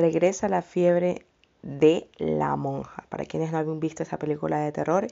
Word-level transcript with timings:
regresa 0.00 0.48
la 0.48 0.62
fiebre 0.62 1.26
de 1.62 2.08
la 2.18 2.56
monja. 2.56 3.04
Para 3.08 3.24
quienes 3.24 3.52
no 3.52 3.58
habían 3.58 3.80
visto 3.80 4.02
esa 4.02 4.18
película 4.18 4.58
de 4.58 4.72
terror, 4.72 5.06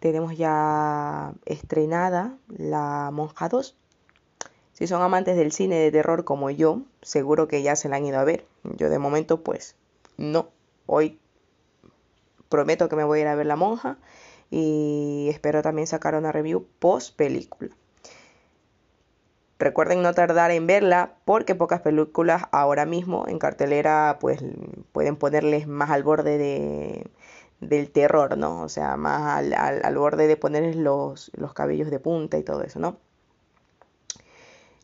tenemos 0.00 0.36
ya 0.36 1.32
estrenada 1.46 2.36
La 2.48 3.10
Monja 3.12 3.48
2. 3.48 3.76
Si 4.72 4.86
son 4.86 5.02
amantes 5.02 5.36
del 5.36 5.52
cine 5.52 5.76
de 5.76 5.92
terror 5.92 6.24
como 6.24 6.50
yo, 6.50 6.82
seguro 7.00 7.46
que 7.46 7.62
ya 7.62 7.76
se 7.76 7.88
la 7.88 7.96
han 7.96 8.06
ido 8.06 8.18
a 8.18 8.24
ver. 8.24 8.44
Yo 8.64 8.90
de 8.90 8.98
momento 8.98 9.42
pues 9.42 9.76
no. 10.16 10.48
Hoy 10.86 11.18
prometo 12.48 12.88
que 12.88 12.96
me 12.96 13.04
voy 13.04 13.20
a 13.20 13.22
ir 13.22 13.28
a 13.28 13.34
ver 13.34 13.46
La 13.46 13.56
Monja 13.56 13.98
y 14.50 15.28
espero 15.30 15.62
también 15.62 15.86
sacar 15.86 16.14
una 16.16 16.32
review 16.32 16.66
post 16.78 17.16
película. 17.16 17.70
Recuerden 19.58 20.02
no 20.02 20.12
tardar 20.14 20.50
en 20.50 20.66
verla 20.66 21.14
porque 21.24 21.54
pocas 21.54 21.80
películas 21.80 22.42
ahora 22.50 22.86
mismo 22.86 23.26
en 23.28 23.38
cartelera 23.38 24.18
pues 24.20 24.42
pueden 24.92 25.16
ponerles 25.16 25.68
más 25.68 25.90
al 25.90 26.02
borde 26.02 26.38
de, 26.38 27.10
del 27.60 27.90
terror, 27.90 28.36
¿no? 28.36 28.62
O 28.62 28.68
sea, 28.68 28.96
más 28.96 29.44
al, 29.54 29.96
borde 29.96 30.26
de 30.26 30.36
ponerles 30.36 30.76
los, 30.76 31.30
los 31.36 31.54
cabellos 31.54 31.90
de 31.90 32.00
punta 32.00 32.36
y 32.36 32.42
todo 32.42 32.62
eso, 32.62 32.80
¿no? 32.80 32.98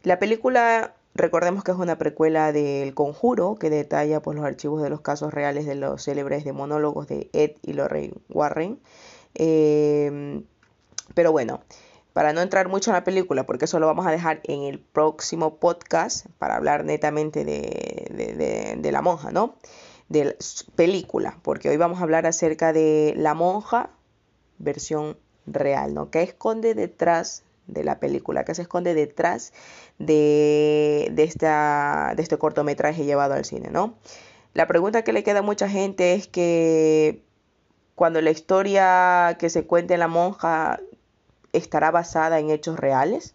La 0.02 0.19
película, 0.19 0.95
recordemos 1.15 1.65
que 1.65 1.73
es 1.73 1.77
una 1.77 1.98
precuela 1.98 2.52
del 2.52 2.95
Conjuro 2.95 3.57
que 3.57 3.71
detalla 3.71 4.23
pues, 4.23 4.37
los 4.37 4.46
archivos 4.46 4.82
de 4.82 4.88
los 4.91 5.01
casos 5.01 5.34
reales 5.34 5.66
de 5.66 5.74
los 5.74 6.05
célebres 6.05 6.45
de 6.45 6.52
monólogos 6.52 7.07
de 7.07 7.29
Ed 7.32 7.52
y 7.62 7.74
Lorraine 7.74 8.15
Warren. 8.29 8.80
Eh, 9.34 10.43
pero 11.15 11.32
bueno, 11.32 11.60
para 12.12 12.32
no 12.32 12.41
entrar 12.41 12.69
mucho 12.69 12.91
en 12.91 12.95
la 12.95 13.05
película, 13.05 13.45
porque 13.46 13.66
eso 13.66 13.78
lo 13.78 13.87
vamos 13.87 14.06
a 14.06 14.10
dejar 14.10 14.41
en 14.45 14.62
el 14.62 14.78
próximo 14.80 15.57
podcast 15.57 16.26
para 16.38 16.57
hablar 16.57 16.85
netamente 16.85 17.45
de, 17.45 18.76
de, 18.80 18.93
la 18.93 19.02
monja, 19.02 19.30
¿no? 19.30 19.54
De 20.09 20.24
la 20.24 20.35
película, 20.74 21.38
porque 21.43 21.68
hoy 21.68 21.76
vamos 21.76 22.01
a 22.01 22.02
hablar 22.02 22.26
acerca 22.26 22.73
de 22.73 23.15
la 23.16 23.35
monja 23.35 23.90
versión 24.59 25.16
real, 25.46 25.95
¿no? 25.95 26.10
¿Qué 26.10 26.23
esconde 26.23 26.74
detrás 26.74 27.45
de 27.66 27.85
la 27.85 28.01
película? 28.01 28.45
¿Qué 28.45 28.54
se 28.54 28.63
esconde 28.63 28.95
detrás 28.95 29.52
de, 29.98 31.10
de, 31.13 31.23
esta, 31.23 32.15
de 32.16 32.23
este 32.23 32.38
cortometraje 32.38 33.04
llevado 33.04 33.35
al 33.35 33.45
cine, 33.45 33.70
¿no? 33.70 33.95
La 34.52 34.66
pregunta 34.66 35.02
que 35.02 35.13
le 35.13 35.23
queda 35.23 35.38
a 35.38 35.42
mucha 35.42 35.68
gente 35.68 36.15
es 36.15 36.26
que 36.26 37.23
cuando 37.95 38.20
la 38.20 38.30
historia 38.30 39.37
que 39.38 39.48
se 39.48 39.65
cuenta 39.65 39.95
en 39.95 40.01
la 40.01 40.09
monja 40.09 40.80
estará 41.52 41.90
basada 41.90 42.38
en 42.38 42.51
hechos 42.51 42.79
reales. 42.79 43.34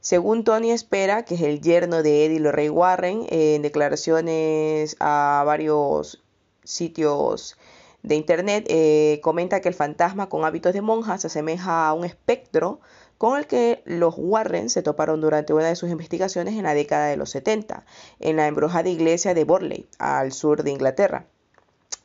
Según 0.00 0.44
Tony 0.44 0.70
Espera, 0.70 1.24
que 1.24 1.34
es 1.34 1.42
el 1.42 1.60
yerno 1.60 2.02
de 2.02 2.24
Eddie 2.24 2.40
Lorray 2.40 2.70
Warren, 2.70 3.26
en 3.28 3.62
declaraciones 3.62 4.96
a 4.98 5.42
varios 5.44 6.22
sitios 6.64 7.58
de 8.02 8.14
internet, 8.14 8.64
eh, 8.68 9.20
comenta 9.22 9.60
que 9.60 9.68
el 9.68 9.74
fantasma 9.74 10.28
con 10.28 10.44
hábitos 10.44 10.72
de 10.72 10.80
monja 10.80 11.18
se 11.18 11.26
asemeja 11.26 11.86
a 11.86 11.92
un 11.92 12.04
espectro 12.04 12.80
con 13.18 13.36
el 13.36 13.46
que 13.46 13.82
los 13.84 14.14
Warren 14.16 14.70
se 14.70 14.82
toparon 14.82 15.20
durante 15.20 15.52
una 15.52 15.66
de 15.68 15.76
sus 15.76 15.90
investigaciones 15.90 16.54
en 16.54 16.62
la 16.62 16.72
década 16.72 17.08
de 17.08 17.18
los 17.18 17.28
70, 17.28 17.84
en 18.18 18.36
la 18.36 18.46
embrujada 18.46 18.88
iglesia 18.88 19.34
de 19.34 19.44
Borley, 19.44 19.86
al 19.98 20.32
sur 20.32 20.62
de 20.62 20.70
Inglaterra. 20.70 21.26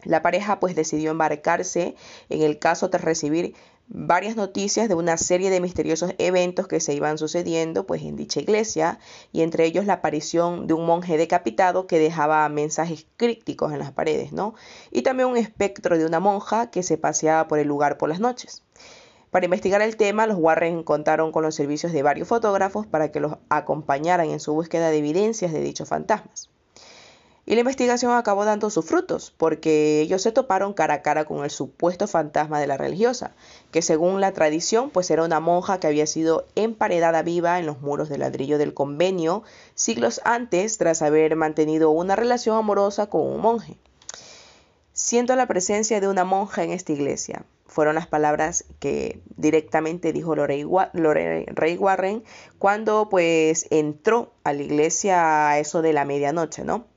La 0.05 0.21
pareja 0.21 0.59
pues 0.59 0.75
decidió 0.75 1.11
embarcarse 1.11 1.95
en 2.29 2.41
el 2.41 2.59
caso 2.59 2.89
tras 2.89 3.03
recibir 3.03 3.53
varias 3.87 4.35
noticias 4.35 4.89
de 4.89 4.95
una 4.95 5.17
serie 5.17 5.49
de 5.49 5.61
misteriosos 5.61 6.13
eventos 6.17 6.67
que 6.67 6.79
se 6.79 6.93
iban 6.93 7.17
sucediendo 7.17 7.85
pues 7.85 8.01
en 8.01 8.15
dicha 8.15 8.39
iglesia 8.39 8.99
y 9.31 9.41
entre 9.41 9.65
ellos 9.65 9.85
la 9.85 9.93
aparición 9.93 10.65
de 10.67 10.73
un 10.73 10.85
monje 10.85 11.17
decapitado 11.17 11.85
que 11.85 11.99
dejaba 11.99 12.47
mensajes 12.49 13.05
crípticos 13.17 13.73
en 13.73 13.79
las 13.79 13.91
paredes, 13.91 14.31
¿no? 14.31 14.55
Y 14.91 15.03
también 15.03 15.29
un 15.29 15.37
espectro 15.37 15.97
de 15.97 16.05
una 16.05 16.19
monja 16.19 16.71
que 16.71 16.83
se 16.83 16.97
paseaba 16.97 17.47
por 17.47 17.59
el 17.59 17.67
lugar 17.67 17.97
por 17.97 18.09
las 18.09 18.19
noches. 18.19 18.63
Para 19.29 19.45
investigar 19.45 19.81
el 19.81 19.97
tema, 19.97 20.27
los 20.27 20.37
Warren 20.37 20.83
contaron 20.83 21.31
con 21.31 21.43
los 21.43 21.55
servicios 21.55 21.91
de 21.91 22.03
varios 22.03 22.27
fotógrafos 22.27 22.87
para 22.87 23.11
que 23.11 23.19
los 23.19 23.33
acompañaran 23.49 24.29
en 24.29 24.39
su 24.39 24.53
búsqueda 24.53 24.89
de 24.89 24.97
evidencias 24.97 25.51
de 25.51 25.61
dichos 25.61 25.89
fantasmas. 25.89 26.49
Y 27.47 27.53
la 27.53 27.61
investigación 27.61 28.11
acabó 28.13 28.43
dando 28.43 28.71
sus 28.71 28.85
frutos, 28.85 29.31
porque 29.37 30.01
ellos 30.01 30.23
se 30.23 30.31
toparon 30.31 30.73
cara 30.73 30.95
a 30.95 31.01
cara 31.03 31.25
con 31.25 31.43
el 31.43 31.51
supuesto 31.51 32.07
fantasma 32.07 32.59
de 32.59 32.65
la 32.65 32.75
religiosa, 32.75 33.35
que 33.71 33.83
según 33.83 34.19
la 34.19 34.31
tradición, 34.31 34.89
pues 34.89 35.11
era 35.11 35.23
una 35.23 35.39
monja 35.39 35.79
que 35.79 35.85
había 35.85 36.07
sido 36.07 36.47
emparedada 36.55 37.21
viva 37.21 37.59
en 37.59 37.67
los 37.67 37.81
muros 37.81 38.09
de 38.09 38.17
ladrillo 38.17 38.57
del 38.57 38.73
convenio 38.73 39.43
siglos 39.75 40.21
antes 40.23 40.79
tras 40.79 41.03
haber 41.03 41.35
mantenido 41.35 41.91
una 41.91 42.15
relación 42.15 42.57
amorosa 42.57 43.07
con 43.07 43.21
un 43.21 43.41
monje. 43.41 43.77
Siento 44.93 45.35
la 45.35 45.45
presencia 45.45 45.99
de 45.99 46.07
una 46.07 46.23
monja 46.23 46.63
en 46.63 46.71
esta 46.71 46.93
iglesia. 46.93 47.43
Fueron 47.67 47.93
las 47.95 48.07
palabras 48.07 48.63
que 48.79 49.19
directamente 49.35 50.13
dijo 50.13 50.35
Lorey 50.35 50.63
Warren 50.63 52.23
cuando 52.57 53.09
pues 53.09 53.67
entró 53.69 54.31
a 54.43 54.53
la 54.53 54.63
iglesia 54.63 55.49
a 55.49 55.59
eso 55.59 55.81
de 55.81 55.93
la 55.93 56.05
medianoche, 56.05 56.63
¿no? 56.63 56.94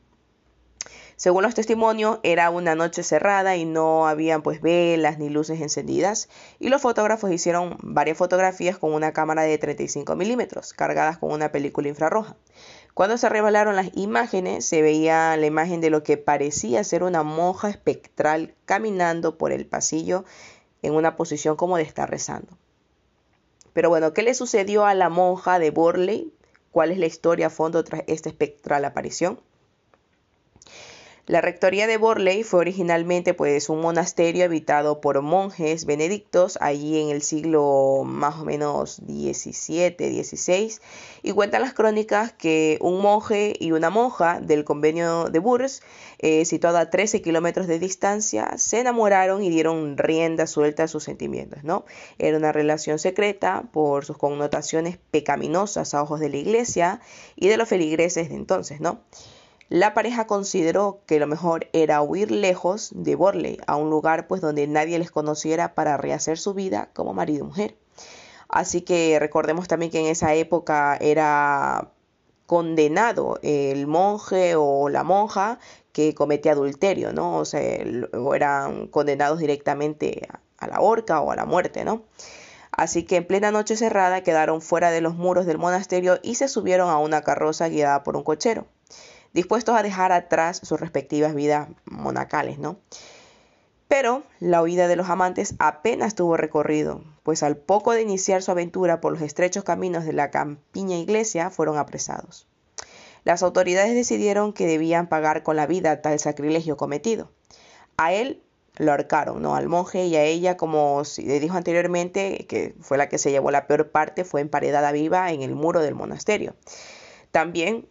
Según 1.18 1.42
los 1.42 1.56
testimonios, 1.56 2.20
era 2.22 2.48
una 2.48 2.76
noche 2.76 3.02
cerrada 3.02 3.56
y 3.56 3.64
no 3.64 4.06
habían 4.06 4.40
pues 4.40 4.60
velas 4.60 5.18
ni 5.18 5.28
luces 5.28 5.60
encendidas 5.60 6.28
y 6.60 6.68
los 6.68 6.80
fotógrafos 6.80 7.32
hicieron 7.32 7.76
varias 7.82 8.16
fotografías 8.16 8.78
con 8.78 8.92
una 8.92 9.12
cámara 9.12 9.42
de 9.42 9.58
35 9.58 10.14
milímetros 10.14 10.72
cargadas 10.74 11.18
con 11.18 11.32
una 11.32 11.50
película 11.50 11.88
infrarroja. 11.88 12.36
Cuando 12.94 13.18
se 13.18 13.28
revelaron 13.28 13.74
las 13.74 13.90
imágenes, 13.96 14.64
se 14.64 14.80
veía 14.80 15.36
la 15.36 15.46
imagen 15.46 15.80
de 15.80 15.90
lo 15.90 16.04
que 16.04 16.18
parecía 16.18 16.84
ser 16.84 17.02
una 17.02 17.24
monja 17.24 17.68
espectral 17.68 18.54
caminando 18.64 19.38
por 19.38 19.50
el 19.50 19.66
pasillo 19.66 20.24
en 20.82 20.94
una 20.94 21.16
posición 21.16 21.56
como 21.56 21.78
de 21.78 21.82
estar 21.82 22.08
rezando. 22.08 22.56
Pero 23.72 23.88
bueno, 23.88 24.12
¿qué 24.12 24.22
le 24.22 24.34
sucedió 24.34 24.86
a 24.86 24.94
la 24.94 25.08
monja 25.08 25.58
de 25.58 25.72
Borley? 25.72 26.32
¿Cuál 26.70 26.92
es 26.92 26.98
la 26.98 27.06
historia 27.06 27.48
a 27.48 27.50
fondo 27.50 27.82
tras 27.82 28.04
esta 28.06 28.28
espectral 28.28 28.84
aparición? 28.84 29.40
La 31.28 31.42
rectoría 31.42 31.86
de 31.86 31.98
Borley 31.98 32.42
fue 32.42 32.60
originalmente 32.60 33.34
pues 33.34 33.68
un 33.68 33.82
monasterio 33.82 34.46
habitado 34.46 35.02
por 35.02 35.20
monjes 35.20 35.84
benedictos 35.84 36.56
allí 36.62 37.02
en 37.02 37.10
el 37.10 37.20
siglo 37.20 38.02
más 38.06 38.36
o 38.36 38.46
menos 38.46 39.06
17, 39.06 40.08
16 40.08 40.80
y 41.22 41.32
cuentan 41.32 41.60
las 41.60 41.74
crónicas 41.74 42.32
que 42.32 42.78
un 42.80 43.02
monje 43.02 43.52
y 43.60 43.72
una 43.72 43.90
monja 43.90 44.40
del 44.40 44.64
convenio 44.64 45.28
de 45.28 45.38
Bourges, 45.38 45.82
eh, 46.18 46.46
situado 46.46 46.78
a 46.78 46.88
13 46.88 47.20
kilómetros 47.20 47.66
de 47.66 47.78
distancia, 47.78 48.56
se 48.56 48.80
enamoraron 48.80 49.42
y 49.42 49.50
dieron 49.50 49.98
rienda 49.98 50.46
suelta 50.46 50.84
a 50.84 50.88
sus 50.88 51.04
sentimientos, 51.04 51.62
¿no? 51.62 51.84
Era 52.18 52.38
una 52.38 52.52
relación 52.52 52.98
secreta 52.98 53.64
por 53.70 54.06
sus 54.06 54.16
connotaciones 54.16 54.96
pecaminosas 55.10 55.92
a 55.92 56.02
ojos 56.02 56.20
de 56.20 56.30
la 56.30 56.38
iglesia 56.38 57.02
y 57.36 57.48
de 57.48 57.58
los 57.58 57.68
feligreses 57.68 58.30
de 58.30 58.34
entonces, 58.34 58.80
¿no? 58.80 59.02
La 59.68 59.92
pareja 59.92 60.26
consideró 60.26 61.02
que 61.04 61.18
lo 61.18 61.26
mejor 61.26 61.68
era 61.74 62.00
huir 62.00 62.30
lejos 62.30 62.90
de 62.94 63.14
Borley, 63.16 63.58
a 63.66 63.76
un 63.76 63.90
lugar 63.90 64.26
pues 64.26 64.40
donde 64.40 64.66
nadie 64.66 64.98
les 64.98 65.10
conociera 65.10 65.74
para 65.74 65.98
rehacer 65.98 66.38
su 66.38 66.54
vida 66.54 66.88
como 66.94 67.12
marido 67.12 67.44
y 67.44 67.48
mujer. 67.48 67.76
Así 68.48 68.80
que 68.80 69.18
recordemos 69.20 69.68
también 69.68 69.92
que 69.92 70.00
en 70.00 70.06
esa 70.06 70.34
época 70.34 70.96
era 70.98 71.92
condenado 72.46 73.38
el 73.42 73.86
monje 73.86 74.54
o 74.56 74.88
la 74.88 75.04
monja 75.04 75.58
que 75.92 76.14
cometía 76.14 76.52
adulterio, 76.52 77.12
¿no? 77.12 77.36
O 77.36 77.44
sea, 77.44 77.60
eran 77.60 78.86
condenados 78.86 79.38
directamente 79.38 80.28
a 80.56 80.66
la 80.66 80.80
horca 80.80 81.20
o 81.20 81.30
a 81.30 81.36
la 81.36 81.44
muerte, 81.44 81.84
¿no? 81.84 82.04
Así 82.72 83.02
que 83.02 83.16
en 83.16 83.26
plena 83.26 83.50
noche 83.50 83.76
cerrada 83.76 84.22
quedaron 84.22 84.62
fuera 84.62 84.90
de 84.90 85.02
los 85.02 85.14
muros 85.14 85.44
del 85.44 85.58
monasterio 85.58 86.20
y 86.22 86.36
se 86.36 86.48
subieron 86.48 86.88
a 86.88 86.96
una 86.96 87.20
carroza 87.20 87.68
guiada 87.68 88.02
por 88.02 88.16
un 88.16 88.22
cochero 88.22 88.66
dispuestos 89.32 89.76
a 89.76 89.82
dejar 89.82 90.12
atrás 90.12 90.60
sus 90.62 90.80
respectivas 90.80 91.34
vidas 91.34 91.68
monacales, 91.84 92.58
¿no? 92.58 92.78
Pero 93.88 94.22
la 94.38 94.62
huida 94.62 94.86
de 94.86 94.96
los 94.96 95.08
amantes 95.08 95.54
apenas 95.58 96.14
tuvo 96.14 96.36
recorrido, 96.36 97.02
pues 97.22 97.42
al 97.42 97.56
poco 97.56 97.92
de 97.92 98.02
iniciar 98.02 98.42
su 98.42 98.50
aventura 98.50 99.00
por 99.00 99.12
los 99.12 99.22
estrechos 99.22 99.64
caminos 99.64 100.04
de 100.04 100.12
la 100.12 100.30
campiña 100.30 100.96
iglesia 100.98 101.50
fueron 101.50 101.78
apresados. 101.78 102.46
Las 103.24 103.42
autoridades 103.42 103.94
decidieron 103.94 104.52
que 104.52 104.66
debían 104.66 105.08
pagar 105.08 105.42
con 105.42 105.56
la 105.56 105.66
vida 105.66 106.02
tal 106.02 106.18
sacrilegio 106.18 106.76
cometido. 106.76 107.30
A 107.96 108.12
él 108.12 108.42
lo 108.76 108.92
ahorcaron, 108.92 109.42
¿no? 109.42 109.56
Al 109.56 109.68
monje 109.68 110.06
y 110.06 110.16
a 110.16 110.22
ella, 110.22 110.56
como 110.56 111.02
le 111.16 111.40
dijo 111.40 111.56
anteriormente, 111.56 112.46
que 112.48 112.74
fue 112.80 112.96
la 112.96 113.08
que 113.08 113.18
se 113.18 113.30
llevó 113.30 113.50
la 113.50 113.66
peor 113.66 113.90
parte, 113.90 114.24
fue 114.24 114.40
emparedada 114.40 114.92
viva 114.92 115.32
en 115.32 115.42
el 115.42 115.54
muro 115.54 115.80
del 115.80 115.94
monasterio. 115.94 116.54
También 117.32 117.88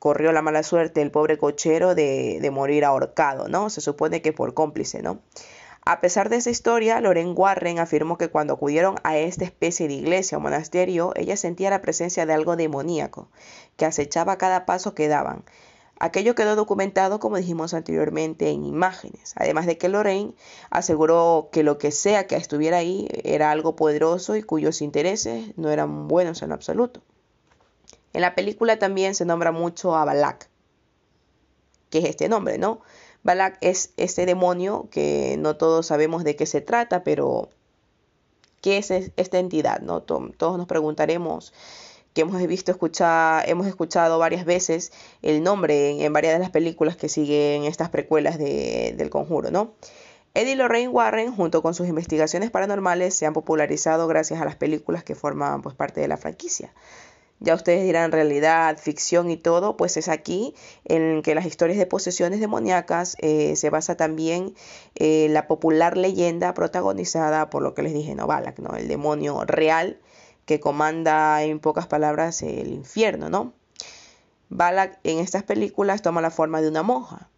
corrió 0.00 0.32
la 0.32 0.40
mala 0.42 0.62
suerte 0.62 1.02
el 1.02 1.10
pobre 1.12 1.36
cochero 1.38 1.94
de, 1.94 2.48
morir 2.50 2.84
ahorcado, 2.86 3.48
¿no? 3.48 3.68
Se 3.68 3.82
supone 3.82 4.22
que 4.22 4.32
por 4.32 4.54
cómplice, 4.54 5.02
¿no? 5.02 5.20
A 5.84 6.00
pesar 6.00 6.30
de 6.30 6.36
esa 6.36 6.48
historia, 6.50 7.00
Loren 7.00 7.34
Warren 7.36 7.78
afirmó 7.78 8.16
que 8.16 8.28
cuando 8.28 8.54
acudieron 8.54 8.96
a 9.04 9.18
esta 9.18 9.44
especie 9.44 9.88
de 9.88 9.94
iglesia 9.94 10.38
o 10.38 10.40
monasterio, 10.40 11.12
ella 11.16 11.36
sentía 11.36 11.68
la 11.68 11.82
presencia 11.82 12.24
de 12.24 12.32
algo 12.32 12.56
demoníaco, 12.56 13.28
que 13.76 13.84
acechaba 13.84 14.38
cada 14.38 14.64
paso 14.64 14.94
que 14.94 15.08
daban. 15.08 15.44
Aquello 15.98 16.34
quedó 16.34 16.56
documentado, 16.56 17.20
como 17.20 17.36
dijimos 17.36 17.74
anteriormente, 17.74 18.48
en 18.48 18.64
imágenes, 18.64 19.34
además 19.36 19.66
de 19.66 19.76
que 19.76 19.90
Lorraine 19.90 20.34
aseguró 20.70 21.50
que 21.52 21.62
lo 21.62 21.76
que 21.76 21.90
sea 21.90 22.26
que 22.26 22.36
estuviera 22.36 22.78
ahí 22.78 23.06
era 23.22 23.50
algo 23.50 23.76
poderoso 23.76 24.34
y 24.34 24.42
cuyos 24.42 24.80
intereses 24.80 25.52
no 25.58 25.70
eran 25.70 26.08
buenos 26.08 26.40
en 26.40 26.52
absoluto. 26.52 27.02
En 28.12 28.22
la 28.22 28.34
película 28.34 28.78
también 28.78 29.14
se 29.14 29.24
nombra 29.24 29.52
mucho 29.52 29.96
a 29.96 30.04
Balak, 30.04 30.48
que 31.90 31.98
es 31.98 32.04
este 32.04 32.28
nombre, 32.28 32.58
¿no? 32.58 32.80
Balak 33.22 33.58
es 33.60 33.92
este 33.96 34.26
demonio 34.26 34.88
que 34.90 35.36
no 35.38 35.56
todos 35.56 35.86
sabemos 35.86 36.24
de 36.24 36.36
qué 36.36 36.46
se 36.46 36.60
trata, 36.60 37.04
pero 37.04 37.50
¿qué 38.60 38.78
es 38.78 38.90
esta 38.90 39.38
entidad? 39.38 39.80
¿no? 39.80 40.02
Todos 40.02 40.58
nos 40.58 40.66
preguntaremos 40.66 41.52
que 42.14 42.22
hemos 42.22 42.44
visto 42.46 42.72
escuchar, 42.72 43.48
hemos 43.48 43.66
escuchado 43.66 44.18
varias 44.18 44.44
veces 44.44 44.92
el 45.22 45.42
nombre 45.42 46.04
en, 46.04 46.12
varias 46.12 46.34
de 46.34 46.40
las 46.40 46.50
películas 46.50 46.96
que 46.96 47.08
siguen 47.08 47.64
estas 47.64 47.88
precuelas 47.90 48.38
del 48.38 49.10
conjuro, 49.10 49.50
¿no? 49.50 49.74
Eddie 50.32 50.54
Lorraine 50.54 50.88
Warren, 50.88 51.34
junto 51.34 51.60
con 51.60 51.74
sus 51.74 51.88
investigaciones 51.88 52.50
paranormales, 52.50 53.14
se 53.14 53.26
han 53.26 53.32
popularizado 53.32 54.06
gracias 54.06 54.40
a 54.40 54.44
las 54.44 54.54
películas 54.54 55.02
que 55.02 55.16
forman 55.16 55.60
pues, 55.60 55.74
parte 55.74 56.00
de 56.00 56.06
la 56.06 56.16
franquicia. 56.16 56.72
Ya 57.42 57.54
ustedes 57.54 57.82
dirán 57.84 58.12
realidad, 58.12 58.76
ficción 58.78 59.30
y 59.30 59.38
todo, 59.38 59.78
pues 59.78 59.96
es 59.96 60.08
aquí 60.08 60.54
en 60.84 61.22
que 61.22 61.34
las 61.34 61.46
historias 61.46 61.78
de 61.78 61.86
posesiones 61.86 62.38
demoníacas 62.38 63.16
eh, 63.20 63.56
se 63.56 63.70
basa 63.70 63.96
también 63.96 64.54
eh, 64.94 65.26
la 65.30 65.46
popular 65.46 65.96
leyenda 65.96 66.52
protagonizada 66.52 67.48
por 67.48 67.62
lo 67.62 67.72
que 67.72 67.82
les 67.82 67.94
dije, 67.94 68.14
no 68.14 68.26
Balak, 68.26 68.58
¿no? 68.58 68.76
El 68.76 68.88
demonio 68.88 69.42
real 69.46 69.98
que 70.44 70.60
comanda 70.60 71.42
en 71.42 71.60
pocas 71.60 71.86
palabras 71.86 72.42
el 72.42 72.72
infierno, 72.72 73.30
¿no? 73.30 73.54
Balak 74.50 74.98
en 75.04 75.20
estas 75.20 75.42
películas 75.42 76.02
toma 76.02 76.20
la 76.20 76.30
forma 76.30 76.60
de 76.60 76.68
una 76.68 76.82
monja, 76.82 77.30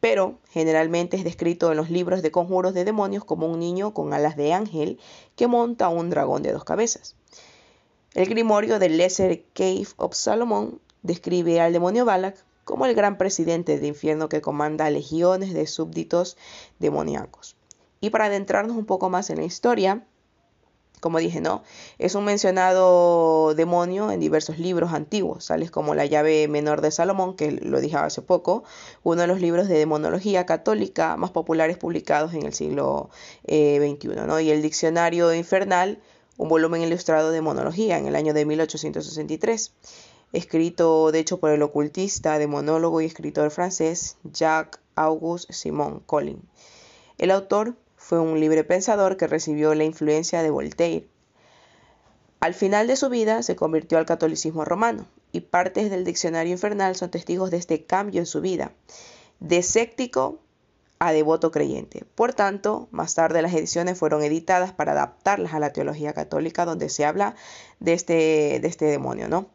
pero 0.00 0.38
generalmente 0.50 1.16
es 1.16 1.24
descrito 1.24 1.70
en 1.70 1.78
los 1.78 1.88
libros 1.88 2.20
de 2.20 2.30
conjuros 2.30 2.74
de 2.74 2.84
demonios 2.84 3.24
como 3.24 3.46
un 3.46 3.60
niño 3.60 3.94
con 3.94 4.12
alas 4.12 4.36
de 4.36 4.52
ángel 4.52 4.98
que 5.34 5.46
monta 5.46 5.88
un 5.88 6.10
dragón 6.10 6.42
de 6.42 6.52
dos 6.52 6.64
cabezas. 6.64 7.17
El 8.18 8.26
grimorio 8.26 8.80
del 8.80 8.96
Lesser 8.96 9.44
Cave 9.54 9.86
of 9.96 10.12
Salomon 10.12 10.80
describe 11.04 11.60
al 11.60 11.72
demonio 11.72 12.04
Balak 12.04 12.44
como 12.64 12.84
el 12.84 12.96
gran 12.96 13.16
presidente 13.16 13.78
de 13.78 13.86
infierno 13.86 14.28
que 14.28 14.40
comanda 14.40 14.90
legiones 14.90 15.54
de 15.54 15.68
súbditos 15.68 16.36
demoníacos. 16.80 17.54
Y 18.00 18.10
para 18.10 18.24
adentrarnos 18.24 18.76
un 18.76 18.86
poco 18.86 19.08
más 19.08 19.30
en 19.30 19.38
la 19.38 19.44
historia, 19.44 20.04
como 20.98 21.20
dije, 21.20 21.40
¿no? 21.40 21.62
Es 21.98 22.16
un 22.16 22.24
mencionado 22.24 23.54
demonio 23.54 24.10
en 24.10 24.18
diversos 24.18 24.58
libros 24.58 24.92
antiguos, 24.92 25.46
tales 25.46 25.70
como 25.70 25.94
La 25.94 26.04
llave 26.04 26.48
menor 26.48 26.80
de 26.80 26.90
Salomón, 26.90 27.36
que 27.36 27.52
lo 27.52 27.80
dije 27.80 27.98
hace 27.98 28.20
poco, 28.20 28.64
uno 29.04 29.20
de 29.20 29.28
los 29.28 29.40
libros 29.40 29.68
de 29.68 29.78
demonología 29.78 30.44
católica 30.44 31.16
más 31.16 31.30
populares 31.30 31.78
publicados 31.78 32.34
en 32.34 32.44
el 32.44 32.52
siglo 32.52 33.10
XXI, 33.44 33.52
eh, 33.54 34.24
¿no? 34.26 34.40
Y 34.40 34.50
el 34.50 34.60
Diccionario 34.60 35.32
Infernal, 35.32 36.00
un 36.38 36.48
volumen 36.48 36.80
ilustrado 36.80 37.28
de 37.28 37.34
demonología 37.34 37.98
en 37.98 38.06
el 38.06 38.16
año 38.16 38.32
de 38.32 38.46
1863, 38.46 39.72
escrito 40.32 41.12
de 41.12 41.18
hecho 41.18 41.40
por 41.40 41.50
el 41.50 41.62
ocultista, 41.62 42.38
demonólogo 42.38 43.00
y 43.00 43.06
escritor 43.06 43.50
francés 43.50 44.16
Jacques 44.32 44.80
Auguste 44.94 45.52
Simon 45.52 46.00
Collin. 46.06 46.40
El 47.18 47.32
autor 47.32 47.74
fue 47.96 48.20
un 48.20 48.38
libre 48.38 48.62
pensador 48.62 49.16
que 49.16 49.26
recibió 49.26 49.74
la 49.74 49.84
influencia 49.84 50.42
de 50.42 50.50
Voltaire. 50.50 51.08
Al 52.40 52.54
final 52.54 52.86
de 52.86 52.94
su 52.94 53.08
vida 53.08 53.42
se 53.42 53.56
convirtió 53.56 53.98
al 53.98 54.06
catolicismo 54.06 54.64
romano 54.64 55.06
y 55.32 55.40
partes 55.40 55.90
del 55.90 56.04
diccionario 56.04 56.52
infernal 56.52 56.94
son 56.94 57.10
testigos 57.10 57.50
de 57.50 57.56
este 57.56 57.84
cambio 57.84 58.20
en 58.20 58.26
su 58.26 58.40
vida, 58.40 58.70
de 59.40 59.58
escéptico 59.58 60.38
a 60.98 61.12
devoto 61.12 61.50
creyente. 61.50 62.04
Por 62.14 62.34
tanto, 62.34 62.88
más 62.90 63.14
tarde 63.14 63.42
las 63.42 63.54
ediciones 63.54 63.98
fueron 63.98 64.22
editadas 64.22 64.72
para 64.72 64.92
adaptarlas 64.92 65.54
a 65.54 65.60
la 65.60 65.72
teología 65.72 66.12
católica 66.12 66.64
donde 66.64 66.88
se 66.88 67.04
habla 67.04 67.34
de 67.80 67.92
este, 67.92 68.58
de 68.60 68.68
este 68.68 68.86
demonio, 68.86 69.28
¿no? 69.28 69.48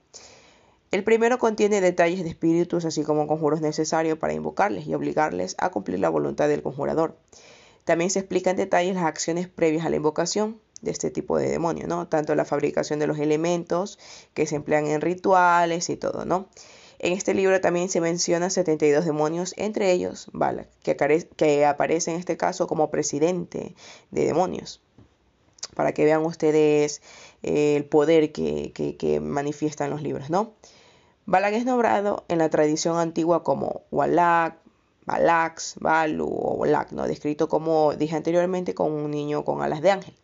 El 0.92 1.04
primero 1.04 1.40
contiene 1.40 1.82
detalles 1.82 2.24
de 2.24 2.30
espíritus 2.30 2.86
así 2.86 3.04
como 3.04 3.26
conjuros 3.26 3.62
necesarios 3.62 4.20
para 4.20 4.34
invocarles 4.34 4.86
y 4.86 4.94
obligarles 4.94 5.56
a 5.58 5.72
cumplir 5.72 6.00
la 6.00 6.10
voluntad 6.10 6.48
del 6.48 6.62
conjurador. 6.62 7.18
También 7.84 8.12
se 8.12 8.20
explica 8.20 8.52
en 8.52 8.58
detalle 8.58 8.94
las 8.94 9.06
acciones 9.06 9.48
previas 9.48 9.86
a 9.86 9.90
la 9.90 9.96
invocación 9.96 10.62
de 10.82 10.92
este 10.92 11.10
tipo 11.10 11.38
de 11.38 11.50
demonio, 11.50 11.88
¿no? 11.88 12.08
Tanto 12.08 12.36
la 12.36 12.46
fabricación 12.46 13.00
de 13.00 13.08
los 13.08 13.18
elementos 13.18 13.98
que 14.34 14.46
se 14.46 14.56
emplean 14.56 14.86
en 14.86 15.02
rituales 15.02 15.90
y 15.90 15.98
todo, 15.98 16.26
¿no? 16.26 16.48
En 17.04 17.12
este 17.12 17.34
libro 17.34 17.60
también 17.60 17.90
se 17.90 18.00
menciona 18.00 18.50
72 18.50 19.04
demonios, 19.04 19.54
entre 19.58 19.92
ellos 19.92 20.30
Balak, 20.32 20.70
que, 20.84 21.66
aparece 21.66 22.12
en 22.12 22.18
este 22.18 22.38
caso 22.38 22.66
como 22.66 22.92
presidente 22.92 23.76
de 24.12 24.26
demonios, 24.26 24.80
para 25.76 25.92
que 25.92 26.06
vean 26.06 26.26
ustedes 26.26 27.02
eh, 27.42 27.76
el 27.76 27.84
poder 27.84 28.32
que, 28.32 28.72
que, 28.72 29.20
manifiestan 29.20 29.90
los 29.90 30.02
libros, 30.02 30.30
¿no? 30.30 30.54
Balak 31.26 31.56
es 31.56 31.66
nombrado 31.66 32.24
en 32.30 32.38
la 32.38 32.50
tradición 32.50 32.98
antigua 32.98 33.44
como 33.44 33.82
Walak, 33.92 34.56
Balax, 35.06 35.76
Balu 35.82 36.34
o 36.34 36.58
Balak, 36.60 36.94
¿no? 36.94 37.06
descrito 37.06 37.50
como 37.50 37.96
dije 37.96 38.16
anteriormente 38.16 38.74
con 38.74 38.94
un 38.94 39.12
niño 39.12 39.44
con 39.44 39.62
alas 39.62 39.82
de 39.82 39.92
ángel. 39.92 40.16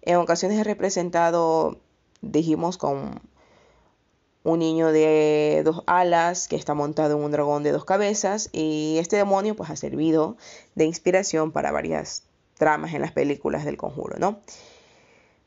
En 0.00 0.16
ocasiones 0.16 0.58
es 0.58 0.64
representado, 0.64 1.76
dijimos, 2.22 2.78
con 2.78 3.20
un 4.46 4.60
niño 4.60 4.92
de 4.92 5.62
dos 5.64 5.82
alas 5.86 6.46
que 6.46 6.54
está 6.54 6.72
montado 6.72 7.16
en 7.16 7.24
un 7.24 7.32
dragón 7.32 7.64
de 7.64 7.72
dos 7.72 7.84
cabezas 7.84 8.48
y 8.52 8.96
este 9.00 9.16
demonio 9.16 9.56
pues 9.56 9.70
ha 9.70 9.76
servido 9.76 10.36
de 10.76 10.84
inspiración 10.84 11.50
para 11.50 11.72
varias 11.72 12.22
tramas 12.56 12.94
en 12.94 13.00
las 13.00 13.10
películas 13.10 13.64
del 13.64 13.76
conjuro, 13.76 14.18
¿no? 14.20 14.38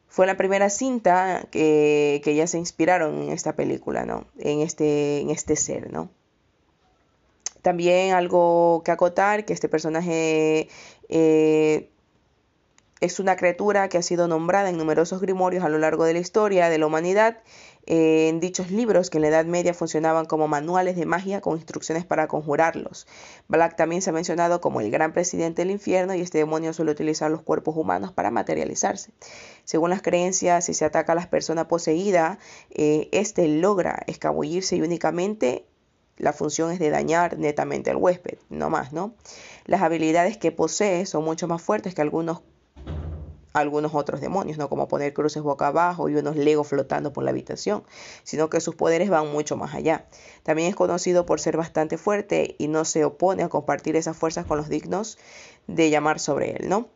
Fue 0.10 0.28
la 0.28 0.36
primera 0.36 0.70
cinta 0.70 1.48
que, 1.50 2.20
que 2.26 2.36
ya 2.36 2.46
se 2.46 2.58
inspiraron 2.58 3.22
en 3.22 3.32
esta 3.32 3.56
película, 3.56 4.06
¿no? 4.06 4.26
En 4.38 4.60
este, 4.60 5.22
en 5.22 5.30
este 5.30 5.56
ser, 5.56 5.94
¿no? 5.94 6.10
También 7.62 8.14
algo 8.14 8.82
que 8.84 8.92
acotar, 8.92 9.46
que 9.46 9.54
este 9.54 9.70
personaje 9.70 10.68
eh, 11.08 11.90
es 13.00 13.20
una 13.20 13.38
criatura 13.38 13.88
que 13.88 13.98
ha 13.98 14.02
sido 14.02 14.28
nombrada 14.28 14.70
en 14.70 14.78
numerosos 14.78 15.22
grimorios 15.22 15.64
a 15.64 15.70
lo 15.70 15.78
largo 15.78 16.04
de 16.04 16.14
la 16.14 16.20
historia 16.20 16.70
de 16.70 16.78
la 16.78 16.88
humanidad, 16.88 17.38
en 17.90 18.40
dichos 18.40 18.70
libros 18.70 19.10
que 19.10 19.18
en 19.18 19.24
la 19.24 19.28
Edad 19.30 19.46
Media 19.46 19.74
funcionaban 19.74 20.26
como 20.26 20.48
manuales 20.48 20.96
de 20.96 21.08
magia 21.08 21.42
con 21.42 21.56
instrucciones 21.56 22.06
para 22.06 22.28
conjurarlos. 22.28 23.08
Black 23.48 23.76
también 23.76 24.04
se 24.04 24.12
ha 24.12 24.14
mencionado 24.14 24.62
como 24.62 24.80
el 24.80 24.92
gran 24.92 25.12
presidente 25.12 25.64
del 25.64 25.72
infierno 25.72 26.14
y 26.14 26.22
este 26.22 26.38
demonio 26.38 26.72
suele 26.72 26.92
utilizar 26.92 27.32
los 27.32 27.42
cuerpos 27.42 27.76
humanos 27.76 28.14
para 28.14 28.30
materializarse. 28.30 29.12
Según 29.66 29.90
las 29.90 30.04
creencias, 30.04 30.66
si 30.66 30.76
se 30.76 30.86
ataca 30.86 31.14
a 31.14 31.16
la 31.16 31.30
persona 31.32 31.68
poseída, 31.68 32.38
eh, 32.70 33.10
este 33.12 33.48
logra 33.48 34.04
escabullirse 34.06 34.76
y 34.76 34.82
únicamente 34.82 35.66
la 36.18 36.32
función 36.32 36.72
es 36.72 36.78
de 36.78 36.92
dañar 36.92 37.40
netamente 37.40 37.90
al 37.90 37.98
huésped, 37.98 38.38
no 38.50 38.70
más, 38.70 38.94
¿no? 38.94 39.16
Las 39.66 39.82
habilidades 39.82 40.38
que 40.38 40.52
posee 40.52 41.08
son 41.08 41.24
mucho 41.24 41.48
más 41.48 41.62
fuertes 41.62 41.96
que 41.96 42.02
algunos 42.02 42.42
algunos 43.54 43.96
otros 43.96 44.22
demonios, 44.22 44.58
no 44.58 44.70
como 44.70 44.88
poner 44.88 45.14
cruces 45.14 45.44
boca 45.44 45.68
abajo 45.68 46.10
y 46.10 46.16
unos 46.16 46.36
legos 46.36 46.68
flotando 46.68 47.14
por 47.14 47.24
la 47.24 47.32
habitación, 47.32 47.84
sino 48.24 48.50
que 48.50 48.62
sus 48.62 48.76
poderes 48.76 49.10
van 49.10 49.32
mucho 49.32 49.58
más 49.58 49.74
allá. 49.74 50.06
También 50.44 50.70
es 50.70 50.76
conocido 50.76 51.26
por 51.26 51.40
ser 51.40 51.58
bastante 51.58 51.98
fuerte 51.98 52.56
y 52.58 52.68
no 52.68 52.86
se 52.86 53.06
opone 53.06 53.44
a 53.44 53.50
compartir 53.50 53.96
esas 53.96 54.18
fuerzas 54.18 54.46
con 54.46 54.58
los 54.58 54.70
dignos 54.70 55.18
de 55.68 55.90
llamar 55.90 56.20
sobre 56.20 56.58
él, 56.58 56.70
¿no? 56.70 56.90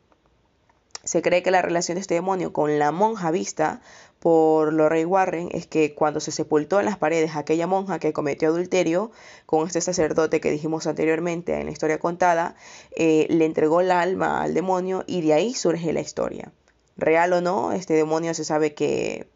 Se 1.04 1.22
cree 1.22 1.44
que 1.44 1.52
la 1.52 1.62
relación 1.62 1.96
de 1.96 2.02
este 2.02 2.14
demonio 2.14 2.54
con 2.54 2.80
la 2.80 2.94
monja 2.94 3.30
vista 3.30 3.82
por 4.20 4.72
Lorraine 4.72 5.06
Warren 5.06 5.50
es 5.52 5.68
que 5.68 5.94
cuando 5.94 6.22
se 6.22 6.32
sepultó 6.32 6.80
en 6.80 6.86
las 6.86 6.98
paredes 6.98 7.36
aquella 7.36 7.68
monja 7.68 8.00
que 8.00 8.14
cometió 8.14 8.48
adulterio 8.48 9.12
con 9.46 9.68
este 9.68 9.82
sacerdote 9.82 10.40
que 10.40 10.50
dijimos 10.50 10.88
anteriormente 10.88 11.60
en 11.60 11.66
la 11.66 11.74
historia 11.74 12.00
contada, 12.00 12.56
eh, 12.96 13.28
le 13.30 13.44
entregó 13.44 13.82
el 13.82 13.92
alma 13.92 14.42
al 14.42 14.54
demonio 14.54 15.04
y 15.06 15.20
de 15.22 15.34
ahí 15.34 15.54
surge 15.54 15.92
la 15.92 16.00
historia. 16.00 16.54
Real 16.96 17.34
o 17.34 17.42
no, 17.42 17.74
este 17.74 17.96
demonio 17.96 18.34
se 18.34 18.46
sabe 18.46 18.74
que 18.74 19.28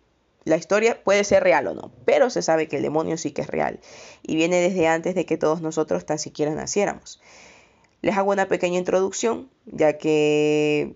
la 0.45 0.55
historia 0.55 1.03
puede 1.03 1.25
ser 1.25 1.43
real 1.43 1.67
o 1.67 1.73
no, 1.73 1.91
pero 2.05 2.29
se 2.29 2.41
sabe 2.41 2.69
que 2.69 2.77
el 2.77 2.83
demonio 2.83 3.17
sí 3.17 3.31
que 3.31 3.41
es 3.41 3.47
real 3.47 3.81
y 4.23 4.37
viene 4.37 4.61
desde 4.61 4.87
antes 4.87 5.15
de 5.15 5.25
que 5.25 5.37
todos 5.37 5.61
nosotros 5.61 6.05
tan 6.05 6.17
siquiera 6.17 6.53
naciéramos. 6.55 7.19
Les 8.01 8.15
hago 8.15 8.31
una 8.31 8.47
pequeña 8.47 8.77
introducción, 8.77 9.49
ya 9.65 9.97
que 9.97 10.95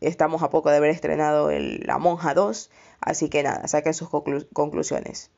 estamos 0.00 0.42
a 0.42 0.50
poco 0.50 0.70
de 0.70 0.76
haber 0.76 0.90
estrenado 0.90 1.50
La 1.50 1.98
Monja 1.98 2.34
2 2.34 2.70
Así 3.00 3.30
que 3.30 3.42
nada, 3.42 3.66
saquen 3.66 3.94
sus 3.94 4.10
conclusiones. 4.52 5.30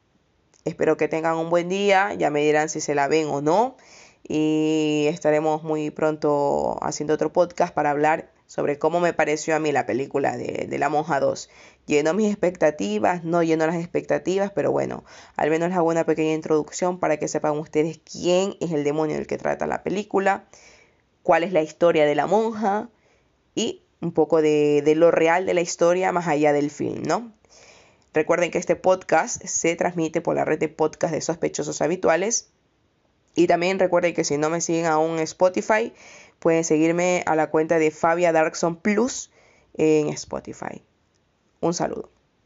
Espero 0.64 0.96
que 0.96 1.08
tengan 1.08 1.36
un 1.36 1.50
buen 1.50 1.68
día, 1.68 2.12
ya 2.14 2.30
me 2.30 2.42
dirán 2.42 2.68
si 2.68 2.80
se 2.80 2.94
la 2.94 3.08
ven 3.08 3.28
o 3.28 3.40
no 3.40 3.76
y 4.28 5.06
estaremos 5.08 5.64
muy 5.64 5.90
pronto 5.90 6.78
haciendo 6.82 7.14
otro 7.14 7.32
podcast 7.32 7.74
para 7.74 7.90
hablar 7.90 8.30
sobre 8.46 8.78
cómo 8.78 9.00
me 9.00 9.12
pareció 9.12 9.56
a 9.56 9.58
mí 9.58 9.72
la 9.72 9.86
película 9.86 10.36
de, 10.36 10.66
de 10.68 10.78
La 10.78 10.88
Monja 10.88 11.18
2. 11.18 11.50
Llenó 11.86 12.14
mis 12.14 12.30
expectativas, 12.30 13.24
no 13.24 13.42
llenó 13.42 13.66
las 13.66 13.76
expectativas, 13.76 14.52
pero 14.52 14.70
bueno, 14.70 15.04
al 15.36 15.50
menos 15.50 15.68
les 15.68 15.78
hago 15.78 15.88
una 15.88 16.04
pequeña 16.04 16.34
introducción 16.34 16.98
para 16.98 17.16
que 17.16 17.28
sepan 17.28 17.58
ustedes 17.58 17.98
quién 17.98 18.56
es 18.60 18.72
el 18.72 18.84
demonio 18.84 19.16
del 19.16 19.26
que 19.26 19.38
trata 19.38 19.66
la 19.66 19.82
película, 19.82 20.44
cuál 21.22 21.42
es 21.44 21.52
la 21.52 21.62
historia 21.62 22.04
de 22.06 22.14
la 22.14 22.26
monja 22.26 22.88
y 23.54 23.82
un 24.02 24.12
poco 24.12 24.42
de, 24.42 24.82
de 24.84 24.94
lo 24.94 25.10
real 25.10 25.46
de 25.46 25.54
la 25.54 25.60
historia 25.62 26.12
más 26.12 26.28
allá 26.28 26.52
del 26.52 26.70
film, 26.70 27.02
¿no? 27.02 27.32
Recuerden 28.12 28.50
que 28.50 28.58
este 28.58 28.76
podcast 28.76 29.42
se 29.46 29.74
transmite 29.74 30.20
por 30.20 30.36
la 30.36 30.44
red 30.44 30.58
de 30.58 30.68
podcast 30.68 31.14
de 31.14 31.22
sospechosos 31.22 31.80
habituales. 31.80 32.50
Y 33.34 33.46
también 33.46 33.78
recuerden 33.78 34.12
que 34.12 34.24
si 34.24 34.36
no 34.36 34.50
me 34.50 34.60
siguen 34.60 34.84
aún 34.84 35.12
en 35.12 35.20
Spotify, 35.20 35.94
pueden 36.38 36.64
seguirme 36.64 37.22
a 37.24 37.34
la 37.36 37.48
cuenta 37.48 37.78
de 37.78 37.90
Fabia 37.90 38.32
Darkson 38.32 38.76
Plus 38.76 39.30
en 39.74 40.10
Spotify. 40.10 40.82
Un 41.60 41.72
saludo. 41.72 42.11